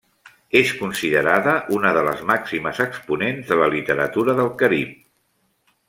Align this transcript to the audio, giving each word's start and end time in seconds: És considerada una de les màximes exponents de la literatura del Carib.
És 0.59 0.69
considerada 0.77 1.53
una 1.77 1.91
de 1.99 2.03
les 2.09 2.23
màximes 2.31 2.81
exponents 2.87 3.53
de 3.53 3.59
la 3.63 3.71
literatura 3.77 4.37
del 4.41 4.53
Carib. 4.63 4.99